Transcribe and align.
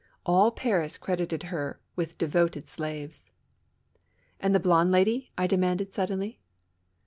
All 0.25 0.49
Paris 0.49 0.97
credited 0.97 1.43
her 1.43 1.79
with 1.95 2.17
devoted 2.17 2.67
slaves." 2.67 3.29
And 4.41 4.55
the 4.55 4.59
blonde 4.59 4.91
lady?" 4.91 5.29
I 5.37 5.45
demanded, 5.45 5.93
suddenly. 5.93 6.39